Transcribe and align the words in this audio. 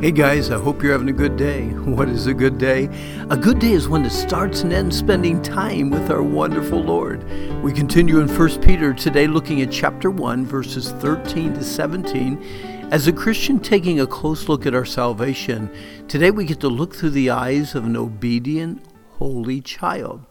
Hey 0.00 0.12
guys, 0.12 0.50
I 0.50 0.58
hope 0.58 0.82
you're 0.82 0.92
having 0.92 1.10
a 1.10 1.12
good 1.12 1.36
day. 1.36 1.64
What 1.84 2.08
is 2.08 2.26
a 2.26 2.32
good 2.32 2.56
day? 2.56 2.88
A 3.28 3.36
good 3.36 3.58
day 3.58 3.72
is 3.72 3.86
one 3.86 4.02
that 4.04 4.12
starts 4.12 4.62
and 4.62 4.72
ends 4.72 4.96
spending 4.96 5.42
time 5.42 5.90
with 5.90 6.10
our 6.10 6.22
wonderful 6.22 6.82
Lord. 6.82 7.22
We 7.62 7.70
continue 7.74 8.20
in 8.20 8.26
1 8.26 8.62
Peter 8.62 8.94
today 8.94 9.26
looking 9.26 9.60
at 9.60 9.70
chapter 9.70 10.10
1, 10.10 10.46
verses 10.46 10.92
13 10.92 11.52
to 11.52 11.62
17. 11.62 12.88
As 12.90 13.08
a 13.08 13.12
Christian 13.12 13.60
taking 13.60 14.00
a 14.00 14.06
close 14.06 14.48
look 14.48 14.64
at 14.64 14.74
our 14.74 14.86
salvation, 14.86 15.70
today 16.08 16.30
we 16.30 16.46
get 16.46 16.60
to 16.60 16.68
look 16.68 16.94
through 16.94 17.10
the 17.10 17.28
eyes 17.28 17.74
of 17.74 17.84
an 17.84 17.94
obedient, 17.94 18.82
holy 19.18 19.60
child. 19.60 20.24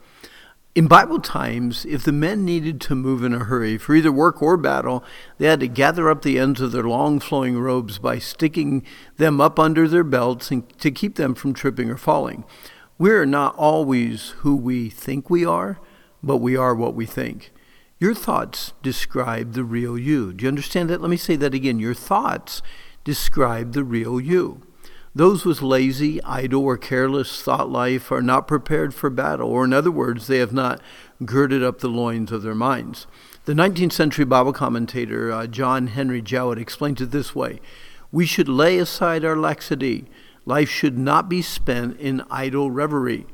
In 0.75 0.88
Bible 0.88 1.20
times, 1.20 1.83
if 1.85 2.04
the 2.04 2.11
men 2.11 2.45
needed 2.45 2.79
to 2.81 2.95
move 2.95 3.23
in 3.23 3.33
a 3.33 3.45
hurry 3.45 3.77
for 3.77 3.95
either 3.95 4.11
work 4.11 4.39
or 4.39 4.55
battle, 4.55 5.03
they 5.39 5.47
had 5.47 5.61
to 5.61 5.67
gather 5.67 6.11
up 6.11 6.21
the 6.21 6.38
ends 6.38 6.61
of 6.61 6.71
their 6.71 6.84
long 6.84 7.20
flowing 7.20 7.57
robes 7.57 7.97
by 7.97 8.20
sticking 8.20 8.85
them 9.17 9.41
up 9.41 9.57
under 9.57 9.88
their 9.88 10.03
belts 10.03 10.52
and 10.52 10.70
to 10.80 10.91
keep 10.91 11.16
them 11.16 11.34
from 11.34 11.55
tripping 11.55 11.89
or 11.89 11.97
falling. 11.97 12.45
We're 12.99 13.25
not 13.25 13.55
always 13.55 14.30
who 14.38 14.55
we 14.55 14.91
think 14.91 15.27
we 15.27 15.44
are, 15.44 15.80
but 16.21 16.38
we 16.38 16.55
are 16.55 16.75
what 16.75 16.94
we 16.94 17.08
think. 17.08 17.52
Your 17.97 18.13
thoughts 18.13 18.73
describe 18.83 19.53
the 19.53 19.63
real 19.63 19.97
you. 19.97 20.33
Do 20.33 20.44
you 20.44 20.49
understand 20.49 20.89
that? 20.91 21.02
Let 21.02 21.09
me 21.09 21.17
say 21.17 21.36
that 21.38 21.55
again. 21.55 21.80
Your 21.80 21.95
thoughts 21.95 22.61
describe 23.03 23.73
the 23.73 23.83
real 23.83 24.22
you. 24.22 24.61
Those 25.20 25.44
with 25.44 25.62
lazy, 25.62 26.23
idle, 26.23 26.64
or 26.64 26.78
careless 26.78 27.41
thought 27.41 27.70
life 27.70 28.09
are 28.09 28.22
not 28.22 28.48
prepared 28.48 28.94
for 28.94 29.09
battle, 29.09 29.50
or 29.50 29.66
in 29.66 29.73
other 29.73 29.92
words, 29.92 30.28
they 30.28 30.38
have 30.38 30.54
not 30.54 30.80
girded 31.26 31.62
up 31.62 31.80
the 31.80 31.90
loins 31.90 32.32
of 32.32 32.42
their 32.42 32.55
minds. 32.55 33.05
The 33.44 33.52
19th 33.52 33.92
century 33.92 34.23
Bible 34.23 34.54
commentator 34.54 35.30
uh, 35.30 35.45
John 35.48 35.88
Henry 35.88 36.22
Jowett 36.22 36.58
explains 36.58 37.02
it 37.02 37.12
this 37.12 37.36
way 37.36 37.59
We 38.14 38.26
should 38.26 38.48
lay 38.48 38.78
aside 38.78 39.26
our 39.26 39.36
laxity. 39.36 40.05
Life 40.45 40.70
should 40.70 40.98
not 40.98 41.28
be 41.28 41.42
spent 41.42 42.00
in 42.00 42.23
idle 42.31 42.72
reverie. 42.72 43.28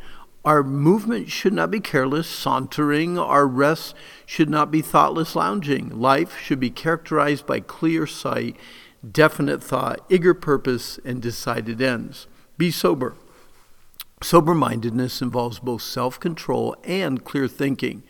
Our 0.44 0.64
movement 0.64 1.30
should 1.30 1.54
not 1.54 1.70
be 1.70 1.80
careless, 1.80 2.28
sauntering. 2.28 3.20
Our 3.20 3.46
rest 3.46 3.94
should 4.26 4.50
not 4.50 4.72
be 4.72 4.82
thoughtless 4.82 5.36
lounging. 5.36 5.90
Life 5.90 6.36
should 6.40 6.60
be 6.60 6.72
characterized 6.72 7.46
by 7.46 7.60
clear 7.60 8.08
sight 8.08 8.58
definite 9.12 9.64
thought, 9.64 10.00
eager 10.10 10.34
purpose, 10.34 11.00
and 11.06 11.22
decided 11.22 11.82
ends. 11.82 12.28
Be 12.58 12.72
sober. 12.72 13.16
Sober 14.22 14.56
mindedness 14.56 15.22
involves 15.22 15.60
both 15.60 15.82
self 15.82 16.20
control 16.20 16.76
and 16.84 17.24
clear 17.24 17.48
thinking. 17.48 18.04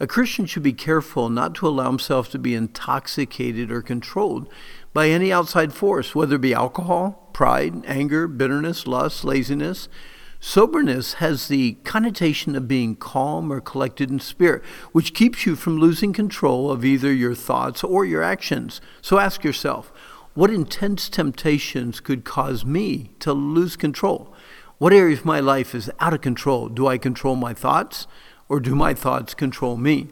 A 0.00 0.06
Christian 0.06 0.46
should 0.46 0.64
be 0.64 0.72
careful 0.72 1.28
not 1.28 1.54
to 1.56 1.68
allow 1.68 1.86
himself 1.86 2.30
to 2.30 2.38
be 2.38 2.54
intoxicated 2.54 3.70
or 3.70 3.82
controlled 3.82 4.48
by 4.92 5.08
any 5.08 5.32
outside 5.32 5.72
force, 5.72 6.14
whether 6.14 6.36
it 6.36 6.40
be 6.40 6.54
alcohol, 6.54 7.28
pride, 7.32 7.84
anger, 7.86 8.26
bitterness, 8.26 8.86
lust, 8.86 9.24
laziness. 9.24 9.88
Soberness 10.40 11.14
has 11.14 11.46
the 11.46 11.74
connotation 11.84 12.56
of 12.56 12.66
being 12.66 12.96
calm 12.96 13.52
or 13.52 13.60
collected 13.60 14.10
in 14.10 14.18
spirit, 14.18 14.64
which 14.90 15.14
keeps 15.14 15.46
you 15.46 15.54
from 15.54 15.78
losing 15.78 16.12
control 16.12 16.72
of 16.72 16.84
either 16.84 17.12
your 17.12 17.36
thoughts 17.36 17.84
or 17.84 18.04
your 18.04 18.24
actions. 18.24 18.80
So 19.00 19.18
ask 19.18 19.44
yourself, 19.44 19.92
what 20.34 20.50
intense 20.50 21.08
temptations 21.08 22.00
could 22.00 22.24
cause 22.24 22.64
me 22.64 23.10
to 23.20 23.32
lose 23.32 23.76
control? 23.76 24.34
What 24.78 24.92
area 24.92 25.16
of 25.16 25.24
my 25.24 25.40
life 25.40 25.74
is 25.74 25.90
out 26.00 26.14
of 26.14 26.22
control? 26.22 26.68
Do 26.68 26.86
I 26.86 26.98
control 26.98 27.36
my 27.36 27.54
thoughts 27.54 28.06
or 28.48 28.58
do 28.58 28.74
my 28.74 28.94
thoughts 28.94 29.34
control 29.34 29.76
me? 29.76 30.08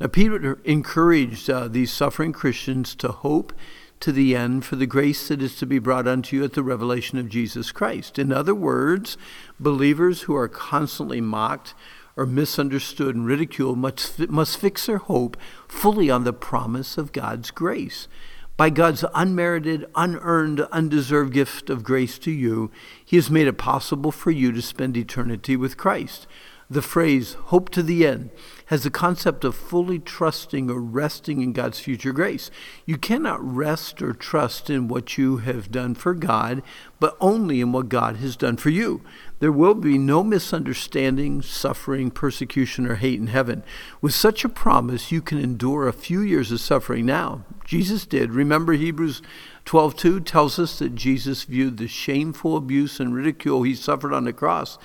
Now, 0.00 0.06
Peter 0.06 0.58
encouraged 0.64 1.50
uh, 1.50 1.68
these 1.68 1.92
suffering 1.92 2.32
Christians 2.32 2.94
to 2.96 3.08
hope 3.08 3.52
to 4.00 4.12
the 4.12 4.36
end 4.36 4.64
for 4.64 4.76
the 4.76 4.86
grace 4.86 5.28
that 5.28 5.42
is 5.42 5.56
to 5.56 5.66
be 5.66 5.78
brought 5.78 6.06
unto 6.06 6.36
you 6.36 6.44
at 6.44 6.52
the 6.52 6.62
revelation 6.62 7.18
of 7.18 7.28
Jesus 7.28 7.72
Christ. 7.72 8.18
In 8.18 8.32
other 8.32 8.54
words, 8.54 9.18
believers 9.58 10.22
who 10.22 10.36
are 10.36 10.48
constantly 10.48 11.20
mocked 11.20 11.74
or 12.16 12.26
misunderstood 12.26 13.14
and 13.14 13.26
ridiculed 13.26 13.78
must, 13.78 14.18
must 14.28 14.58
fix 14.58 14.86
their 14.86 14.98
hope 14.98 15.36
fully 15.66 16.10
on 16.10 16.24
the 16.24 16.32
promise 16.32 16.96
of 16.96 17.12
God's 17.12 17.50
grace. 17.50 18.08
By 18.58 18.70
God's 18.70 19.04
unmerited, 19.14 19.86
unearned, 19.94 20.62
undeserved 20.72 21.32
gift 21.32 21.70
of 21.70 21.84
grace 21.84 22.18
to 22.18 22.32
you, 22.32 22.72
He 23.04 23.14
has 23.14 23.30
made 23.30 23.46
it 23.46 23.56
possible 23.56 24.10
for 24.10 24.32
you 24.32 24.50
to 24.50 24.60
spend 24.60 24.96
eternity 24.96 25.56
with 25.56 25.76
Christ. 25.76 26.26
The 26.70 26.82
phrase, 26.82 27.32
hope 27.44 27.70
to 27.70 27.82
the 27.82 28.06
end, 28.06 28.28
has 28.66 28.82
the 28.82 28.90
concept 28.90 29.42
of 29.42 29.54
fully 29.54 29.98
trusting 29.98 30.70
or 30.70 30.82
resting 30.82 31.40
in 31.40 31.54
God's 31.54 31.80
future 31.80 32.12
grace. 32.12 32.50
You 32.84 32.98
cannot 32.98 33.42
rest 33.42 34.02
or 34.02 34.12
trust 34.12 34.68
in 34.68 34.86
what 34.86 35.16
you 35.16 35.38
have 35.38 35.70
done 35.70 35.94
for 35.94 36.12
God, 36.12 36.62
but 37.00 37.16
only 37.22 37.62
in 37.62 37.72
what 37.72 37.88
God 37.88 38.16
has 38.16 38.36
done 38.36 38.58
for 38.58 38.68
you. 38.68 39.00
There 39.38 39.50
will 39.50 39.72
be 39.72 39.96
no 39.96 40.22
misunderstanding, 40.22 41.40
suffering, 41.40 42.10
persecution, 42.10 42.86
or 42.86 42.96
hate 42.96 43.18
in 43.18 43.28
heaven. 43.28 43.62
With 44.02 44.12
such 44.12 44.44
a 44.44 44.50
promise, 44.50 45.10
you 45.10 45.22
can 45.22 45.38
endure 45.38 45.88
a 45.88 45.92
few 45.94 46.20
years 46.20 46.52
of 46.52 46.60
suffering 46.60 47.06
now. 47.06 47.46
Jesus 47.64 48.04
did. 48.04 48.32
Remember 48.32 48.74
Hebrews 48.74 49.22
12:2 49.64 50.20
tells 50.20 50.58
us 50.58 50.78
that 50.80 50.94
Jesus 50.94 51.44
viewed 51.44 51.78
the 51.78 51.88
shameful 51.88 52.58
abuse 52.58 53.00
and 53.00 53.14
ridicule 53.14 53.62
he 53.62 53.74
suffered 53.74 54.12
on 54.12 54.24
the 54.24 54.34
cross 54.34 54.76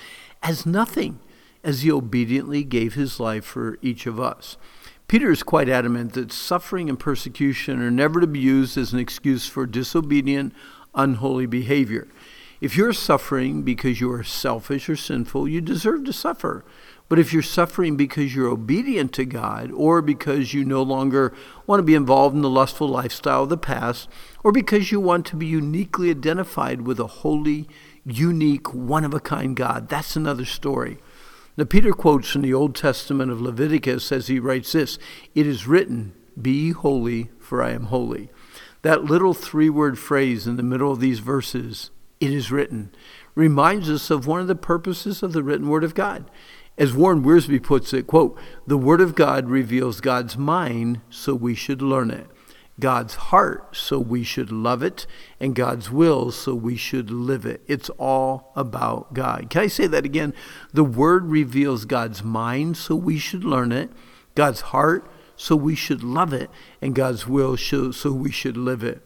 as 0.42 0.66
nothing 0.66 1.20
as 1.64 1.82
he 1.82 1.92
obediently 1.92 2.64
gave 2.64 2.94
his 2.94 3.20
life 3.20 3.46
for 3.46 3.78
each 3.82 4.06
of 4.06 4.20
us. 4.20 4.58
Peter 5.08 5.32
is 5.32 5.44
quite 5.44 5.70
adamant 5.70 6.14
that 6.14 6.32
suffering 6.32 6.90
and 6.90 7.00
persecution 7.00 7.82
are 7.82 7.92
never 7.92 8.20
to 8.20 8.28
be 8.28 8.40
used 8.40 8.78
as 8.78 8.94
an 8.94 9.00
excuse 9.00 9.48
for 9.48 9.66
disobedient, 9.66 10.54
unholy 10.96 11.46
behavior. 11.46 12.08
If 12.62 12.78
you're 12.78 12.94
suffering 12.94 13.64
because 13.64 14.00
you 14.00 14.12
are 14.12 14.24
selfish 14.24 14.88
or 14.88 14.96
sinful, 14.96 15.50
you 15.50 15.60
deserve 15.60 16.06
to 16.06 16.14
suffer. 16.14 16.64
But 17.10 17.20
if 17.20 17.34
you're 17.34 17.44
suffering 17.44 17.98
because 17.98 18.34
you're 18.34 18.48
obedient 18.48 19.12
to 19.14 19.26
God, 19.26 19.70
or 19.72 20.02
because 20.02 20.54
you 20.54 20.64
no 20.64 20.82
longer 20.82 21.34
want 21.68 21.80
to 21.80 21.84
be 21.84 21.94
involved 21.94 22.36
in 22.36 22.42
the 22.42 22.50
lustful 22.50 22.88
lifestyle 22.88 23.44
of 23.44 23.50
the 23.50 23.58
past, 23.58 24.08
or 24.44 24.52
because 24.52 24.92
you 24.92 25.00
want 25.00 25.26
to 25.28 25.36
be 25.36 25.46
uniquely 25.46 26.10
identified 26.10 26.82
with 26.82 27.00
a 27.00 27.08
holy, 27.08 27.68
unique, 28.06 28.74
one 28.74 29.04
of 29.04 29.14
a 29.14 29.20
kind 29.20 29.56
God, 29.56 29.90
that's 29.90 30.16
another 30.16 30.46
story. 30.46 31.00
Now, 31.56 31.66
Peter 31.66 31.92
quotes 31.92 32.30
from 32.30 32.42
the 32.42 32.54
Old 32.54 32.76
Testament 32.76 33.32
of 33.32 33.40
Leviticus 33.40 34.12
as 34.12 34.26
he 34.26 34.40
writes 34.40 34.72
this 34.72 34.98
It 35.36 35.46
is 35.46 35.68
written, 35.68 36.14
Be 36.42 36.72
holy, 36.72 37.30
for 37.40 37.62
I 37.62 37.72
am 37.72 37.86
holy. 37.86 38.30
That 38.82 39.06
little 39.06 39.36
three 39.36 39.70
word 39.70 40.00
phrase 40.00 40.48
in 40.48 40.56
the 40.58 40.64
middle 40.64 40.92
of 40.92 41.00
these 41.00 41.20
verses, 41.20 41.92
it 42.20 42.32
is 42.32 42.52
written, 42.52 42.92
reminds 43.36 43.90
us 43.90 44.10
of 44.10 44.26
one 44.26 44.42
of 44.42 44.48
the 44.48 44.56
purposes 44.56 45.22
of 45.22 45.34
the 45.34 45.44
written 45.44 45.70
word 45.70 45.84
of 45.84 45.94
God. 45.94 46.30
As 46.76 46.94
Warren 46.94 47.24
Wiersbe 47.24 47.62
puts 47.62 47.94
it, 47.94 48.08
quote, 48.08 48.36
the 48.66 48.78
word 48.78 49.00
of 49.00 49.14
God 49.14 49.48
reveals 49.48 50.02
God's 50.02 50.36
mind, 50.36 51.02
so 51.12 51.36
we 51.36 51.54
should 51.54 51.84
learn 51.84 52.10
it. 52.10 52.28
God's 52.80 53.16
heart, 53.16 53.76
so 53.76 54.00
we 54.00 54.24
should 54.24 54.52
love 54.52 54.82
it, 54.82 55.06
and 55.40 55.56
God's 55.56 55.92
will, 55.92 56.32
so 56.32 56.56
we 56.56 56.76
should 56.76 57.12
live 57.12 57.46
it. 57.46 57.62
It's 57.68 57.90
all 57.92 58.52
about 58.56 59.14
God. 59.14 59.50
Can 59.50 59.62
I 59.62 59.68
say 59.68 59.86
that 59.88 60.06
again? 60.06 60.34
The 60.74 60.84
Word 60.84 61.26
reveals 61.26 61.86
God's 61.86 62.24
mind, 62.24 62.78
so 62.78 62.96
we 62.96 63.20
should 63.20 63.44
learn 63.44 63.72
it, 63.72 63.92
God's 64.34 64.62
heart, 64.62 65.08
so 65.36 65.56
we 65.56 65.76
should 65.76 66.04
love 66.04 66.34
it, 66.34 66.50
and 66.82 66.96
God's 66.96 67.28
will, 67.28 67.58
so 67.58 68.12
we 68.12 68.32
should 68.32 68.58
live 68.58 68.84
it. 68.84 69.02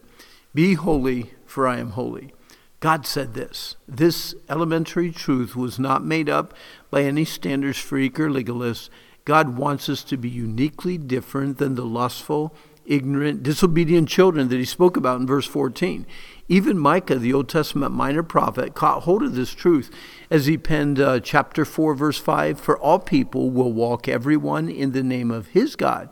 Be 0.53 0.75
holy, 0.75 1.33
for 1.45 1.67
I 1.67 1.79
am 1.79 1.91
holy. 1.91 2.33
God 2.79 3.05
said 3.05 3.33
this. 3.33 3.75
This 3.87 4.35
elementary 4.49 5.11
truth 5.11 5.55
was 5.55 5.79
not 5.79 6.05
made 6.05 6.29
up 6.29 6.53
by 6.89 7.03
any 7.03 7.25
standards 7.25 7.79
freak 7.79 8.19
or 8.19 8.29
legalist. 8.29 8.89
God 9.25 9.57
wants 9.57 9.89
us 9.89 10.03
to 10.05 10.15
be 10.15 10.29
uniquely 10.29 10.97
different 10.97 11.57
than 11.57 11.75
the 11.75 11.85
lustful, 11.85 12.55
ignorant, 12.87 13.43
disobedient 13.43 14.09
children 14.09 14.47
that 14.49 14.57
he 14.57 14.65
spoke 14.65 14.97
about 14.97 15.19
in 15.19 15.27
verse 15.27 15.45
14. 15.45 16.05
Even 16.49 16.77
Micah, 16.77 17.15
the 17.15 17.33
Old 17.33 17.49
Testament 17.49 17.93
minor 17.93 18.23
prophet, 18.23 18.73
caught 18.73 19.03
hold 19.03 19.21
of 19.21 19.35
this 19.35 19.53
truth 19.53 19.91
as 20.31 20.45
he 20.45 20.57
penned 20.57 20.99
uh, 20.99 21.19
chapter 21.19 21.65
4, 21.65 21.93
verse 21.93 22.17
5 22.17 22.59
For 22.59 22.77
all 22.77 22.99
people 22.99 23.49
will 23.49 23.71
walk 23.71 24.07
everyone 24.07 24.69
in 24.69 24.93
the 24.93 25.03
name 25.03 25.29
of 25.29 25.47
his 25.47 25.75
God, 25.75 26.09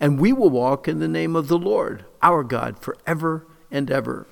and 0.00 0.18
we 0.18 0.32
will 0.32 0.50
walk 0.50 0.88
in 0.88 1.00
the 1.00 1.08
name 1.08 1.36
of 1.36 1.48
the 1.48 1.58
Lord, 1.58 2.06
our 2.22 2.42
God, 2.42 2.78
forever 2.78 3.46
and 3.70 3.90
ever. 3.90 4.26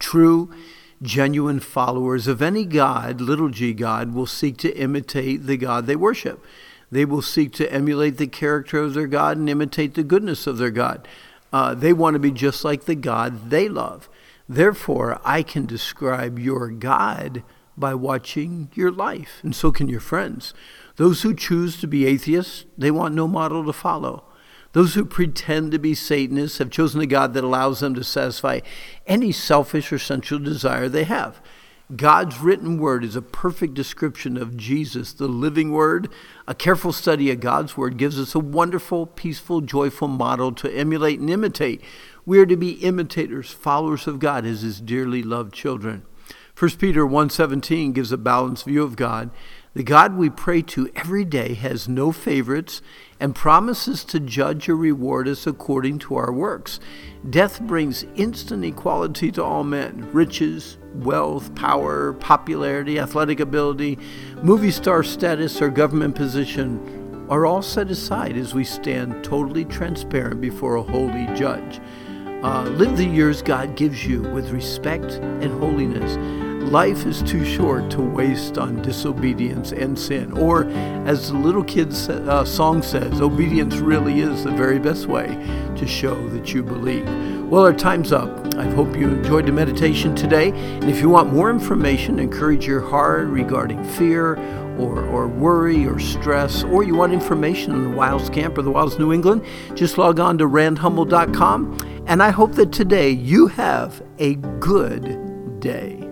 True, 0.00 0.52
genuine 1.00 1.60
followers 1.60 2.26
of 2.26 2.42
any 2.42 2.64
God, 2.64 3.20
little 3.20 3.50
g 3.50 3.72
God, 3.72 4.12
will 4.14 4.26
seek 4.26 4.56
to 4.58 4.76
imitate 4.76 5.46
the 5.46 5.56
God 5.56 5.86
they 5.86 5.96
worship. 5.96 6.44
They 6.90 7.04
will 7.04 7.22
seek 7.22 7.52
to 7.54 7.72
emulate 7.72 8.16
the 8.16 8.26
character 8.26 8.78
of 8.78 8.94
their 8.94 9.06
God 9.06 9.36
and 9.36 9.48
imitate 9.48 9.94
the 9.94 10.04
goodness 10.04 10.46
of 10.46 10.58
their 10.58 10.70
God. 10.70 11.08
Uh, 11.52 11.74
they 11.74 11.92
want 11.92 12.14
to 12.14 12.20
be 12.20 12.30
just 12.30 12.64
like 12.64 12.84
the 12.84 12.94
God 12.94 13.50
they 13.50 13.68
love. 13.68 14.08
Therefore, 14.48 15.20
I 15.24 15.42
can 15.42 15.66
describe 15.66 16.38
your 16.38 16.68
God 16.68 17.42
by 17.76 17.94
watching 17.94 18.70
your 18.74 18.90
life, 18.90 19.40
and 19.42 19.54
so 19.54 19.70
can 19.70 19.88
your 19.88 20.00
friends. 20.00 20.54
Those 20.96 21.22
who 21.22 21.34
choose 21.34 21.78
to 21.80 21.86
be 21.86 22.06
atheists, 22.06 22.64
they 22.78 22.90
want 22.90 23.14
no 23.14 23.28
model 23.28 23.64
to 23.64 23.72
follow. 23.72 24.24
Those 24.72 24.94
who 24.94 25.04
pretend 25.04 25.72
to 25.72 25.78
be 25.78 25.94
Satanists 25.94 26.58
have 26.58 26.70
chosen 26.70 27.00
a 27.00 27.06
God 27.06 27.34
that 27.34 27.44
allows 27.44 27.80
them 27.80 27.94
to 27.94 28.04
satisfy 28.04 28.60
any 29.06 29.32
selfish 29.32 29.92
or 29.92 29.98
sensual 29.98 30.38
desire 30.38 30.88
they 30.88 31.04
have. 31.04 31.40
God's 31.94 32.40
written 32.40 32.78
word 32.78 33.04
is 33.04 33.14
a 33.14 33.22
perfect 33.22 33.74
description 33.74 34.36
of 34.36 34.56
Jesus, 34.56 35.12
the 35.12 35.28
living 35.28 35.70
word. 35.70 36.08
A 36.48 36.54
careful 36.54 36.92
study 36.92 37.30
of 37.30 37.38
God's 37.38 37.76
word 37.76 37.96
gives 37.96 38.18
us 38.18 38.34
a 38.34 38.40
wonderful, 38.40 39.06
peaceful, 39.06 39.60
joyful 39.60 40.08
model 40.08 40.50
to 40.50 40.72
emulate 40.72 41.20
and 41.20 41.30
imitate. 41.30 41.80
We 42.24 42.40
are 42.40 42.46
to 42.46 42.56
be 42.56 42.72
imitators, 42.72 43.52
followers 43.52 44.08
of 44.08 44.18
God 44.18 44.44
as 44.44 44.62
his 44.62 44.80
dearly 44.80 45.22
loved 45.22 45.54
children. 45.54 46.02
1 46.58 46.80
Peter 46.80 47.06
1:17 47.06 47.92
gives 47.92 48.10
a 48.10 48.16
balanced 48.16 48.64
view 48.64 48.82
of 48.82 48.96
God. 48.96 49.30
The 49.76 49.82
God 49.82 50.16
we 50.16 50.30
pray 50.30 50.62
to 50.62 50.90
every 50.96 51.26
day 51.26 51.52
has 51.52 51.86
no 51.86 52.10
favorites 52.10 52.80
and 53.20 53.34
promises 53.34 54.04
to 54.04 54.18
judge 54.18 54.70
or 54.70 54.74
reward 54.74 55.28
us 55.28 55.46
according 55.46 55.98
to 55.98 56.16
our 56.16 56.32
works. 56.32 56.80
Death 57.28 57.60
brings 57.60 58.06
instant 58.14 58.64
equality 58.64 59.30
to 59.32 59.44
all 59.44 59.64
men. 59.64 60.08
Riches, 60.14 60.78
wealth, 60.94 61.54
power, 61.54 62.14
popularity, 62.14 62.98
athletic 62.98 63.38
ability, 63.38 63.98
movie 64.40 64.70
star 64.70 65.02
status, 65.02 65.60
or 65.60 65.68
government 65.68 66.14
position 66.14 67.26
are 67.28 67.44
all 67.44 67.60
set 67.60 67.90
aside 67.90 68.38
as 68.38 68.54
we 68.54 68.64
stand 68.64 69.22
totally 69.22 69.66
transparent 69.66 70.40
before 70.40 70.76
a 70.76 70.82
holy 70.82 71.26
judge. 71.36 71.82
Uh, 72.42 72.62
live 72.62 72.96
the 72.96 73.04
years 73.04 73.42
God 73.42 73.76
gives 73.76 74.06
you 74.06 74.22
with 74.22 74.52
respect 74.52 75.16
and 75.16 75.52
holiness. 75.60 76.45
Life 76.66 77.06
is 77.06 77.22
too 77.22 77.44
short 77.44 77.90
to 77.92 78.02
waste 78.02 78.58
on 78.58 78.82
disobedience 78.82 79.70
and 79.70 79.96
sin. 79.96 80.32
Or, 80.32 80.64
as 81.06 81.30
the 81.30 81.38
little 81.38 81.62
kid's 81.62 82.08
uh, 82.08 82.44
song 82.44 82.82
says, 82.82 83.20
obedience 83.20 83.76
really 83.76 84.18
is 84.18 84.42
the 84.42 84.50
very 84.50 84.80
best 84.80 85.06
way 85.06 85.28
to 85.76 85.86
show 85.86 86.28
that 86.30 86.52
you 86.52 86.64
believe. 86.64 87.06
Well, 87.44 87.62
our 87.62 87.72
time's 87.72 88.12
up. 88.12 88.56
I 88.56 88.64
hope 88.64 88.96
you 88.96 89.08
enjoyed 89.08 89.46
the 89.46 89.52
meditation 89.52 90.16
today. 90.16 90.50
And 90.50 90.90
if 90.90 91.00
you 91.00 91.08
want 91.08 91.32
more 91.32 91.50
information, 91.50 92.18
encourage 92.18 92.66
your 92.66 92.80
heart 92.80 93.28
regarding 93.28 93.84
fear 93.84 94.34
or, 94.76 95.04
or 95.06 95.28
worry 95.28 95.86
or 95.86 96.00
stress, 96.00 96.64
or 96.64 96.82
you 96.82 96.96
want 96.96 97.12
information 97.12 97.72
on 97.72 97.84
the 97.84 97.96
Wilds 97.96 98.28
Camp 98.28 98.58
or 98.58 98.62
the 98.62 98.72
Wilds 98.72 98.98
New 98.98 99.12
England, 99.12 99.44
just 99.74 99.98
log 99.98 100.18
on 100.18 100.36
to 100.38 100.44
randhummel.com. 100.46 102.02
And 102.08 102.24
I 102.24 102.30
hope 102.30 102.52
that 102.54 102.72
today 102.72 103.10
you 103.10 103.46
have 103.46 104.02
a 104.18 104.34
good 104.34 105.60
day. 105.60 106.05